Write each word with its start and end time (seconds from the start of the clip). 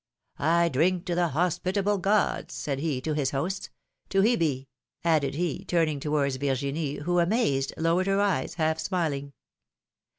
I 0.39 0.67
drink 0.67 1.05
to 1.05 1.13
the 1.13 1.27
hospitable 1.27 1.99
gods," 1.99 2.55
said 2.55 2.79
he 2.79 3.01
to 3.01 3.13
his 3.13 3.29
hosts; 3.29 3.69
^^to 4.09 4.23
Hebe!" 4.25 4.65
added 5.03 5.35
he, 5.35 5.63
turning 5.63 5.99
towards 5.99 6.37
Virginie, 6.37 6.95
who, 6.95 7.19
amazed, 7.19 7.71
lowered 7.77 8.07
her 8.07 8.19
eyes, 8.19 8.55
half 8.55 8.79
smiling. 8.79 9.33